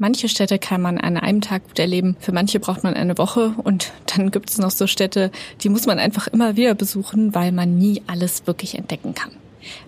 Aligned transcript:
Manche 0.00 0.28
Städte 0.28 0.60
kann 0.60 0.80
man 0.80 0.98
an 0.98 1.16
einem 1.16 1.40
Tag 1.40 1.66
gut 1.66 1.78
erleben, 1.80 2.16
für 2.20 2.30
manche 2.30 2.60
braucht 2.60 2.84
man 2.84 2.94
eine 2.94 3.18
Woche 3.18 3.54
und 3.64 3.92
dann 4.06 4.30
gibt 4.30 4.48
es 4.48 4.58
noch 4.58 4.70
so 4.70 4.86
Städte, 4.86 5.32
die 5.62 5.68
muss 5.68 5.86
man 5.86 5.98
einfach 5.98 6.28
immer 6.28 6.54
wieder 6.54 6.76
besuchen, 6.76 7.34
weil 7.34 7.50
man 7.50 7.76
nie 7.78 8.02
alles 8.06 8.46
wirklich 8.46 8.76
entdecken 8.76 9.14
kann. 9.14 9.32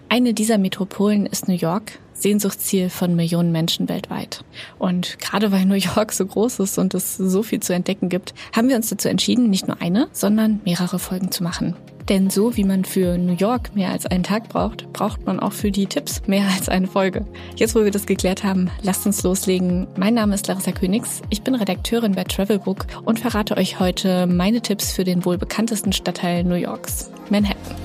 Eine 0.08 0.34
dieser 0.34 0.58
Metropolen 0.58 1.26
ist 1.26 1.46
New 1.46 1.54
York, 1.54 1.92
Sehnsuchtsziel 2.12 2.90
von 2.90 3.14
Millionen 3.14 3.52
Menschen 3.52 3.88
weltweit. 3.88 4.44
Und 4.80 5.20
gerade 5.20 5.52
weil 5.52 5.64
New 5.64 5.74
York 5.76 6.12
so 6.12 6.26
groß 6.26 6.58
ist 6.58 6.78
und 6.78 6.92
es 6.94 7.16
so 7.16 7.44
viel 7.44 7.60
zu 7.60 7.72
entdecken 7.72 8.08
gibt, 8.08 8.34
haben 8.54 8.68
wir 8.68 8.74
uns 8.74 8.90
dazu 8.90 9.08
entschieden, 9.08 9.48
nicht 9.48 9.68
nur 9.68 9.80
eine, 9.80 10.08
sondern 10.10 10.60
mehrere 10.64 10.98
Folgen 10.98 11.30
zu 11.30 11.44
machen. 11.44 11.76
Denn 12.10 12.28
so 12.28 12.56
wie 12.56 12.64
man 12.64 12.84
für 12.84 13.16
New 13.18 13.34
York 13.34 13.76
mehr 13.76 13.90
als 13.90 14.04
einen 14.04 14.24
Tag 14.24 14.48
braucht, 14.48 14.92
braucht 14.92 15.24
man 15.26 15.38
auch 15.38 15.52
für 15.52 15.70
die 15.70 15.86
Tipps 15.86 16.22
mehr 16.26 16.44
als 16.56 16.68
eine 16.68 16.88
Folge. 16.88 17.24
Jetzt, 17.54 17.76
wo 17.76 17.84
wir 17.84 17.92
das 17.92 18.04
geklärt 18.04 18.42
haben, 18.42 18.68
lasst 18.82 19.06
uns 19.06 19.22
loslegen. 19.22 19.86
Mein 19.96 20.14
Name 20.14 20.34
ist 20.34 20.48
Larissa 20.48 20.72
Königs. 20.72 21.22
Ich 21.30 21.42
bin 21.42 21.54
Redakteurin 21.54 22.16
bei 22.16 22.24
Travelbook 22.24 22.86
und 23.04 23.20
verrate 23.20 23.56
euch 23.56 23.78
heute 23.78 24.26
meine 24.26 24.60
Tipps 24.60 24.90
für 24.90 25.04
den 25.04 25.24
wohl 25.24 25.38
bekanntesten 25.38 25.92
Stadtteil 25.92 26.42
New 26.42 26.56
Yorks, 26.56 27.12
Manhattan. 27.30 27.76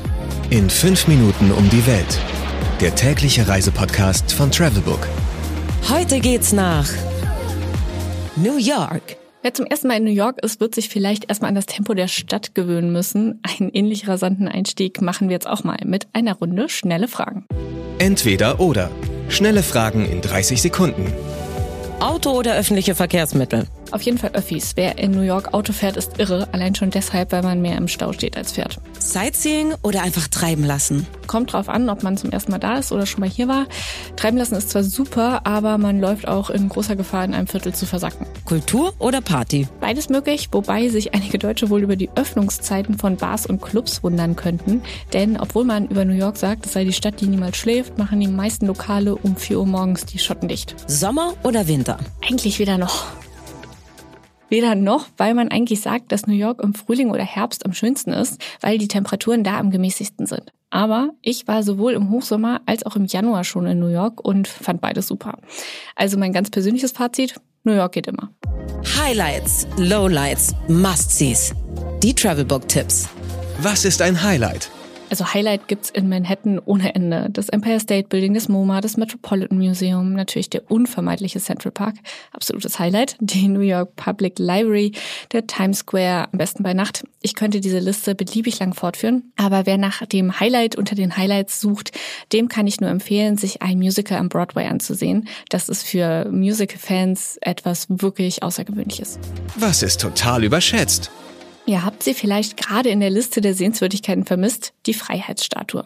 In 0.49 0.71
fünf 0.71 1.07
Minuten 1.07 1.51
um 1.51 1.69
die 1.69 1.85
Welt. 1.85 2.19
Der 2.81 2.95
tägliche 2.95 3.47
Reisepodcast 3.47 4.33
von 4.33 4.49
Travelbook. 4.49 5.07
Heute 5.87 6.19
geht's 6.19 6.51
nach 6.51 6.89
New 8.35 8.57
York. 8.57 9.17
Wer 9.45 9.53
zum 9.53 9.67
ersten 9.67 9.89
Mal 9.89 9.97
in 9.97 10.05
New 10.05 10.09
York 10.09 10.43
ist, 10.43 10.59
wird 10.59 10.73
sich 10.73 10.89
vielleicht 10.89 11.29
erstmal 11.29 11.49
an 11.49 11.53
das 11.53 11.67
Tempo 11.67 11.93
der 11.93 12.07
Stadt 12.07 12.55
gewöhnen 12.55 12.91
müssen. 12.91 13.41
Einen 13.43 13.69
ähnlich 13.69 14.07
rasanten 14.07 14.47
Einstieg 14.47 15.01
machen 15.01 15.29
wir 15.29 15.35
jetzt 15.35 15.45
auch 15.45 15.63
mal 15.63 15.77
mit 15.85 16.07
einer 16.13 16.33
Runde 16.33 16.67
schnelle 16.67 17.07
Fragen. 17.07 17.45
Entweder 17.99 18.59
oder. 18.59 18.89
Schnelle 19.29 19.61
Fragen 19.61 20.09
in 20.09 20.21
30 20.21 20.63
Sekunden. 20.63 21.13
Auto 21.99 22.31
oder 22.31 22.55
öffentliche 22.55 22.95
Verkehrsmittel? 22.95 23.67
Auf 23.91 24.01
jeden 24.01 24.17
Fall 24.17 24.31
Öffis. 24.33 24.73
Wer 24.75 24.97
in 24.97 25.11
New 25.11 25.21
York 25.21 25.53
Auto 25.53 25.73
fährt, 25.73 25.97
ist 25.97 26.19
irre. 26.19 26.47
Allein 26.51 26.75
schon 26.75 26.89
deshalb, 26.89 27.31
weil 27.31 27.43
man 27.43 27.61
mehr 27.61 27.77
im 27.77 27.87
Stau 27.87 28.13
steht 28.13 28.37
als 28.37 28.53
fährt. 28.53 28.79
Sightseeing 28.99 29.73
oder 29.83 30.01
einfach 30.01 30.27
treiben 30.27 30.63
lassen? 30.63 31.07
Kommt 31.27 31.53
drauf 31.53 31.69
an, 31.69 31.89
ob 31.89 32.03
man 32.03 32.17
zum 32.17 32.31
ersten 32.31 32.51
Mal 32.51 32.59
da 32.59 32.77
ist 32.77 32.91
oder 32.91 33.05
schon 33.05 33.21
mal 33.21 33.29
hier 33.29 33.47
war. 33.47 33.67
Treiben 34.15 34.37
lassen 34.37 34.55
ist 34.55 34.69
zwar 34.69 34.83
super, 34.83 35.45
aber 35.45 35.77
man 35.77 35.99
läuft 35.99 36.27
auch 36.27 36.49
in 36.49 36.69
großer 36.69 36.95
Gefahr, 36.95 37.23
in 37.25 37.33
einem 37.33 37.47
Viertel 37.47 37.73
zu 37.73 37.85
versacken. 37.85 38.25
Kultur 38.45 38.93
oder 38.99 39.21
Party? 39.21 39.67
Beides 39.79 40.09
möglich, 40.09 40.49
wobei 40.51 40.89
sich 40.89 41.13
einige 41.13 41.37
Deutsche 41.37 41.69
wohl 41.69 41.83
über 41.83 41.95
die 41.95 42.09
Öffnungszeiten 42.15 42.97
von 42.97 43.17
Bars 43.17 43.45
und 43.45 43.61
Clubs 43.61 44.03
wundern 44.03 44.35
könnten. 44.35 44.81
Denn 45.13 45.39
obwohl 45.39 45.65
man 45.65 45.87
über 45.87 46.05
New 46.05 46.13
York 46.13 46.37
sagt, 46.37 46.65
es 46.65 46.73
sei 46.73 46.83
die 46.83 46.93
Stadt, 46.93 47.21
die 47.21 47.27
niemals 47.27 47.57
schläft, 47.57 47.97
machen 47.97 48.19
die 48.19 48.27
meisten 48.27 48.67
Lokale 48.67 49.15
um 49.15 49.35
4 49.35 49.59
Uhr 49.59 49.65
morgens 49.65 50.05
die 50.05 50.19
Schotten 50.19 50.47
dicht. 50.47 50.75
Sommer 50.87 51.33
oder 51.43 51.67
Winter? 51.67 51.97
Eigentlich 52.27 52.59
weder 52.59 52.77
noch. 52.77 53.05
Weder 54.49 54.75
noch, 54.75 55.07
weil 55.17 55.33
man 55.33 55.49
eigentlich 55.49 55.81
sagt, 55.81 56.11
dass 56.11 56.27
New 56.27 56.33
York 56.33 56.61
im 56.61 56.73
Frühling 56.73 57.09
oder 57.09 57.23
Herbst 57.23 57.65
am 57.65 57.73
schönsten 57.73 58.11
ist, 58.11 58.41
weil 58.61 58.77
die 58.77 58.87
Temperaturen 58.87 59.43
da 59.43 59.57
am 59.57 59.71
gemäßigsten 59.71 60.27
sind. 60.27 60.51
Aber 60.69 61.11
ich 61.21 61.47
war 61.47 61.63
sowohl 61.63 61.93
im 61.93 62.09
Hochsommer 62.09 62.61
als 62.65 62.85
auch 62.85 62.95
im 62.95 63.05
Januar 63.05 63.43
schon 63.43 63.65
in 63.65 63.79
New 63.79 63.87
York 63.87 64.23
und 64.23 64.47
fand 64.47 64.81
beides 64.81 65.07
super. 65.07 65.37
Also 65.95 66.17
mein 66.17 66.33
ganz 66.33 66.49
persönliches 66.49 66.91
Fazit, 66.91 67.35
New 67.63 67.73
York 67.73 67.93
geht 67.93 68.07
immer. 68.07 68.31
Highlights, 68.97 69.67
Lowlights, 69.77 70.53
Must-Sees. 70.67 71.53
Die 72.03 72.13
Travelbook-Tipps. 72.13 73.07
Was 73.59 73.85
ist 73.85 74.01
ein 74.01 74.21
Highlight? 74.21 74.69
Also 75.09 75.33
Highlight 75.33 75.67
gibt's 75.67 75.89
in 75.89 76.09
Manhattan 76.09 76.59
ohne 76.59 76.95
Ende. 76.95 77.29
Das 77.31 77.49
Empire 77.49 77.79
State 77.79 78.09
Building, 78.09 78.33
das 78.33 78.49
MoMA, 78.49 78.81
das 78.81 78.97
Metropolitan 78.97 79.57
Museum, 79.57 80.13
natürlich 80.13 80.49
der 80.49 80.69
unvermeidliche 80.69 81.39
Central 81.39 81.71
Park, 81.71 81.95
absolutes 82.31 82.79
Highlight, 82.79 83.15
die 83.19 83.47
New 83.47 83.59
York 83.59 83.95
Public 83.95 84.39
Library, 84.39 84.93
der 85.31 85.45
Times 85.47 85.79
Square, 85.79 86.27
am 86.31 86.37
besten 86.37 86.63
bei 86.63 86.73
Nacht. 86.73 87.03
Ich 87.21 87.35
könnte 87.35 87.61
diese 87.61 87.79
Liste 87.79 88.15
beliebig 88.15 88.59
lang 88.59 88.73
fortführen, 88.73 89.31
aber 89.35 89.65
wer 89.65 89.77
nach 89.77 90.05
dem 90.05 90.39
Highlight 90.39 90.75
unter 90.75 90.95
den 90.95 91.15
Highlights 91.15 91.61
sucht, 91.61 91.91
dem 92.33 92.47
kann 92.47 92.67
ich 92.67 92.81
nur 92.81 92.89
empfehlen, 92.89 93.37
sich 93.37 93.61
ein 93.61 93.77
Musical 93.77 94.17
am 94.17 94.29
Broadway 94.29 94.67
anzusehen. 94.67 95.27
Das 95.49 95.69
ist 95.69 95.83
für 95.83 96.25
Musical-Fans 96.31 97.37
etwas 97.41 97.87
wirklich 97.89 98.43
Außergewöhnliches. 98.43 99.19
Was 99.55 99.83
ist 99.83 100.01
total 100.01 100.43
überschätzt? 100.43 101.11
Ihr 101.67 101.83
habt 101.83 102.03
sie 102.03 102.13
vielleicht 102.13 102.57
gerade 102.57 102.89
in 102.89 102.99
der 102.99 103.09
Liste 103.09 103.41
der 103.41 103.55
Sehenswürdigkeiten 103.55 104.23
vermisst, 104.23 104.73
die 104.85 104.93
Freiheitsstatue. 104.93 105.83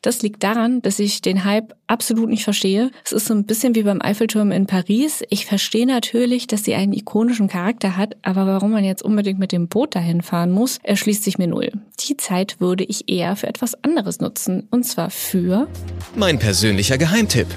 Das 0.00 0.22
liegt 0.22 0.42
daran, 0.42 0.80
dass 0.80 0.98
ich 0.98 1.20
den 1.20 1.44
Hype 1.44 1.74
absolut 1.86 2.30
nicht 2.30 2.44
verstehe. 2.44 2.90
Es 3.04 3.12
ist 3.12 3.26
so 3.26 3.34
ein 3.34 3.44
bisschen 3.44 3.74
wie 3.74 3.82
beim 3.82 4.00
Eiffelturm 4.00 4.50
in 4.52 4.66
Paris. 4.66 5.22
Ich 5.28 5.44
verstehe 5.44 5.86
natürlich, 5.86 6.46
dass 6.46 6.64
sie 6.64 6.74
einen 6.74 6.94
ikonischen 6.94 7.48
Charakter 7.48 7.98
hat, 7.98 8.16
aber 8.22 8.46
warum 8.46 8.70
man 8.70 8.84
jetzt 8.84 9.02
unbedingt 9.02 9.38
mit 9.38 9.52
dem 9.52 9.68
Boot 9.68 9.94
dahin 9.94 10.22
fahren 10.22 10.50
muss, 10.50 10.78
erschließt 10.82 11.22
sich 11.22 11.36
mir 11.36 11.48
null. 11.48 11.72
Die 12.08 12.16
Zeit 12.16 12.58
würde 12.58 12.84
ich 12.84 13.10
eher 13.10 13.36
für 13.36 13.48
etwas 13.48 13.74
anderes 13.84 14.20
nutzen, 14.20 14.66
und 14.70 14.84
zwar 14.84 15.10
für 15.10 15.68
Mein 16.16 16.38
persönlicher 16.38 16.96
Geheimtipp. 16.96 17.48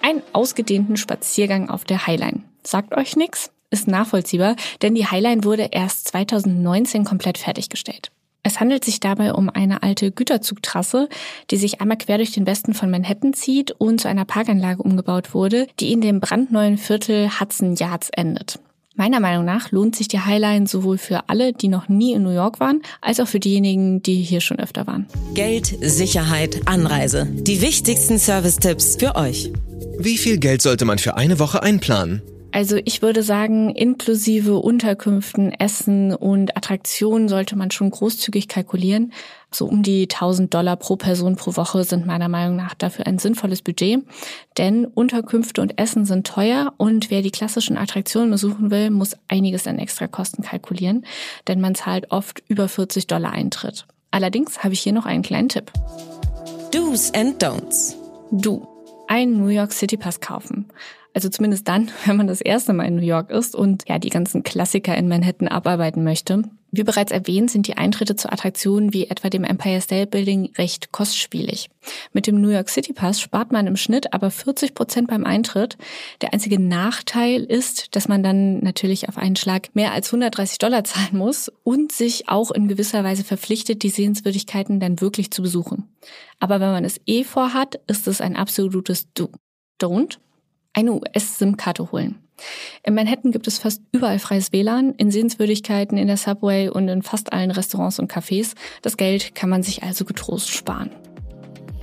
einen 0.00 0.22
ausgedehnten 0.32 0.96
Spaziergang 0.96 1.70
auf 1.70 1.84
der 1.84 2.06
Highline. 2.06 2.44
Sagt 2.62 2.96
euch 2.96 3.16
nix? 3.16 3.50
Ist 3.70 3.86
nachvollziehbar, 3.86 4.56
denn 4.82 4.96
die 4.96 5.06
Highline 5.06 5.44
wurde 5.44 5.68
erst 5.70 6.08
2019 6.08 7.04
komplett 7.04 7.38
fertiggestellt. 7.38 8.10
Es 8.42 8.58
handelt 8.58 8.84
sich 8.84 9.00
dabei 9.00 9.32
um 9.34 9.48
eine 9.48 9.82
alte 9.82 10.10
Güterzugtrasse, 10.10 11.08
die 11.50 11.56
sich 11.56 11.80
einmal 11.80 11.98
quer 11.98 12.16
durch 12.16 12.32
den 12.32 12.46
Westen 12.46 12.74
von 12.74 12.90
Manhattan 12.90 13.32
zieht 13.32 13.70
und 13.72 14.00
zu 14.00 14.08
einer 14.08 14.24
Parkanlage 14.24 14.82
umgebaut 14.82 15.34
wurde, 15.34 15.68
die 15.78 15.92
in 15.92 16.00
dem 16.00 16.20
brandneuen 16.20 16.78
Viertel 16.78 17.38
Hudson 17.38 17.76
Yards 17.76 18.08
endet. 18.10 18.58
Meiner 18.96 19.20
Meinung 19.20 19.44
nach 19.44 19.70
lohnt 19.70 19.94
sich 19.94 20.08
die 20.08 20.20
Highline 20.20 20.66
sowohl 20.66 20.98
für 20.98 21.28
alle, 21.28 21.52
die 21.52 21.68
noch 21.68 21.88
nie 21.88 22.12
in 22.12 22.22
New 22.22 22.34
York 22.34 22.60
waren, 22.60 22.82
als 23.00 23.20
auch 23.20 23.28
für 23.28 23.40
diejenigen, 23.40 24.02
die 24.02 24.16
hier 24.16 24.40
schon 24.40 24.58
öfter 24.58 24.86
waren. 24.86 25.06
Geld, 25.34 25.76
Sicherheit, 25.80 26.62
Anreise. 26.66 27.26
Die 27.30 27.62
wichtigsten 27.62 28.18
Service-Tipps 28.18 28.96
für 28.96 29.14
euch. 29.14 29.52
Wie 29.98 30.18
viel 30.18 30.38
Geld 30.38 30.60
sollte 30.60 30.86
man 30.86 30.98
für 30.98 31.16
eine 31.16 31.38
Woche 31.38 31.62
einplanen? 31.62 32.20
Also 32.52 32.78
ich 32.84 33.00
würde 33.00 33.22
sagen, 33.22 33.70
inklusive 33.70 34.56
Unterkünften, 34.56 35.52
Essen 35.52 36.14
und 36.14 36.56
Attraktionen 36.56 37.28
sollte 37.28 37.56
man 37.56 37.70
schon 37.70 37.90
großzügig 37.90 38.48
kalkulieren. 38.48 39.12
So 39.52 39.66
um 39.66 39.82
die 39.82 40.02
1000 40.02 40.52
Dollar 40.52 40.76
pro 40.76 40.96
Person 40.96 41.36
pro 41.36 41.56
Woche 41.56 41.84
sind 41.84 42.06
meiner 42.06 42.28
Meinung 42.28 42.56
nach 42.56 42.74
dafür 42.74 43.06
ein 43.06 43.18
sinnvolles 43.18 43.62
Budget. 43.62 44.04
Denn 44.58 44.84
Unterkünfte 44.84 45.60
und 45.60 45.78
Essen 45.78 46.04
sind 46.04 46.26
teuer 46.26 46.72
und 46.76 47.10
wer 47.10 47.22
die 47.22 47.30
klassischen 47.30 47.76
Attraktionen 47.76 48.30
besuchen 48.30 48.70
will, 48.70 48.90
muss 48.90 49.16
einiges 49.28 49.66
an 49.66 49.78
Extrakosten 49.78 50.44
kalkulieren, 50.44 51.06
denn 51.46 51.60
man 51.60 51.74
zahlt 51.74 52.10
oft 52.10 52.42
über 52.48 52.68
40 52.68 53.06
Dollar 53.06 53.32
Eintritt. 53.32 53.86
Allerdings 54.10 54.64
habe 54.64 54.74
ich 54.74 54.80
hier 54.80 54.92
noch 54.92 55.06
einen 55.06 55.22
kleinen 55.22 55.48
Tipp. 55.48 55.72
Do's 56.72 57.12
and 57.14 57.42
Don'ts. 57.42 57.94
Du, 58.32 58.66
einen 59.08 59.38
New 59.38 59.48
York 59.48 59.72
City 59.72 59.96
Pass 59.96 60.20
kaufen. 60.20 60.66
Also 61.14 61.28
zumindest 61.28 61.66
dann, 61.68 61.90
wenn 62.06 62.16
man 62.16 62.26
das 62.26 62.40
erste 62.40 62.72
Mal 62.72 62.86
in 62.86 62.96
New 62.96 63.02
York 63.02 63.30
ist 63.30 63.54
und 63.54 63.84
ja 63.88 63.98
die 63.98 64.10
ganzen 64.10 64.42
Klassiker 64.42 64.96
in 64.96 65.08
Manhattan 65.08 65.48
abarbeiten 65.48 66.04
möchte. 66.04 66.44
Wie 66.72 66.84
bereits 66.84 67.10
erwähnt, 67.10 67.50
sind 67.50 67.66
die 67.66 67.76
Eintritte 67.76 68.14
zu 68.14 68.30
Attraktionen 68.30 68.92
wie 68.92 69.08
etwa 69.08 69.28
dem 69.28 69.42
Empire 69.42 69.80
State 69.80 70.06
Building 70.06 70.52
recht 70.56 70.92
kostspielig. 70.92 71.68
Mit 72.12 72.28
dem 72.28 72.40
New 72.40 72.50
York 72.50 72.68
City 72.68 72.92
Pass 72.92 73.20
spart 73.20 73.50
man 73.50 73.66
im 73.66 73.76
Schnitt 73.76 74.12
aber 74.14 74.30
40 74.30 74.74
Prozent 74.74 75.08
beim 75.08 75.24
Eintritt. 75.24 75.76
Der 76.20 76.32
einzige 76.32 76.60
Nachteil 76.60 77.42
ist, 77.42 77.96
dass 77.96 78.06
man 78.06 78.22
dann 78.22 78.60
natürlich 78.60 79.08
auf 79.08 79.18
einen 79.18 79.34
Schlag 79.34 79.74
mehr 79.74 79.92
als 79.92 80.08
130 80.08 80.58
Dollar 80.58 80.84
zahlen 80.84 81.18
muss 81.18 81.50
und 81.64 81.90
sich 81.90 82.28
auch 82.28 82.52
in 82.52 82.68
gewisser 82.68 83.02
Weise 83.02 83.24
verpflichtet, 83.24 83.82
die 83.82 83.90
Sehenswürdigkeiten 83.90 84.78
dann 84.78 85.00
wirklich 85.00 85.32
zu 85.32 85.42
besuchen. 85.42 85.88
Aber 86.38 86.60
wenn 86.60 86.70
man 86.70 86.84
es 86.84 87.00
eh 87.06 87.24
vorhat, 87.24 87.80
ist 87.88 88.06
es 88.06 88.20
ein 88.20 88.36
absolutes 88.36 89.12
Do. 89.12 89.30
Don't 89.82 90.18
eine 90.72 90.92
US-SIM-Karte 90.92 91.92
holen. 91.92 92.18
In 92.82 92.94
Manhattan 92.94 93.32
gibt 93.32 93.46
es 93.46 93.58
fast 93.58 93.82
überall 93.92 94.18
freies 94.18 94.52
WLAN, 94.52 94.94
in 94.96 95.10
Sehenswürdigkeiten, 95.10 95.98
in 95.98 96.06
der 96.06 96.16
Subway 96.16 96.68
und 96.68 96.88
in 96.88 97.02
fast 97.02 97.32
allen 97.32 97.50
Restaurants 97.50 97.98
und 97.98 98.10
Cafés. 98.10 98.54
Das 98.82 98.96
Geld 98.96 99.34
kann 99.34 99.50
man 99.50 99.62
sich 99.62 99.82
also 99.82 100.04
getrost 100.04 100.50
sparen. 100.50 100.90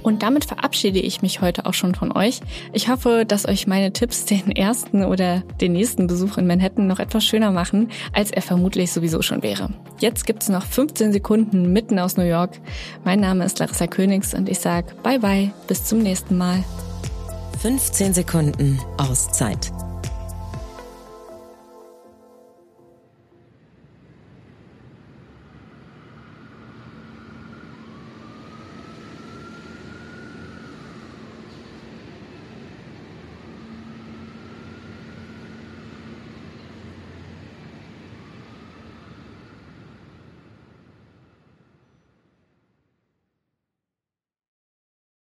Und 0.04 0.24
damit 0.24 0.45
verabschiede 0.45 1.00
ich 1.00 1.22
mich 1.22 1.42
heute 1.42 1.66
auch 1.66 1.74
schon 1.74 1.94
von 1.94 2.16
euch. 2.16 2.39
Ich 2.72 2.88
hoffe, 2.88 3.25
dass 3.28 3.45
euch 3.45 3.68
meine 3.68 3.92
Tipps 3.92 4.24
den 4.24 4.51
ersten 4.51 5.04
oder 5.04 5.42
den 5.60 5.74
nächsten 5.74 6.07
Besuch 6.07 6.38
in 6.38 6.48
Manhattan 6.48 6.88
noch 6.88 7.00
etwas 7.00 7.25
schöner 7.25 7.51
machen, 7.51 7.90
als 8.13 8.31
er 8.31 8.42
vermutlich 8.42 8.94
sowieso 8.94 9.22
schon 9.22 9.44
wäre. 9.44 9.69
Jetzt 10.00 10.25
gibt's 10.25 10.48
noch 10.48 10.66
15 10.66 11.12
Sekunden 11.12 11.74
mitten 11.74 12.00
aus 12.00 12.16
New 12.16 12.24
York. 12.24 12.51
Mein 13.04 13.19
Name 13.19 13.44
ist 13.44 13.60
Larissa 13.60 13.88
Königs 13.88 14.33
und 14.33 14.48
ich 14.48 14.60
sage 14.60 14.94
bye 15.04 15.19
bye, 15.19 15.51
bis 15.68 15.83
zum 15.83 16.00
nächsten 16.00 16.38
Mal. 16.38 16.63
15 17.57 18.13
Sekunden 18.13 18.80
Auszeit. 18.98 19.87